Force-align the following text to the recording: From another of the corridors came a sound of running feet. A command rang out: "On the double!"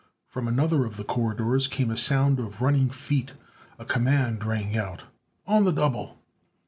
From 0.27 0.47
another 0.47 0.83
of 0.83 0.97
the 0.97 1.03
corridors 1.03 1.67
came 1.67 1.91
a 1.91 1.95
sound 1.95 2.39
of 2.39 2.59
running 2.59 2.89
feet. 2.89 3.33
A 3.77 3.85
command 3.85 4.43
rang 4.43 4.75
out: 4.75 5.03
"On 5.45 5.63
the 5.63 5.71
double!" 5.71 6.17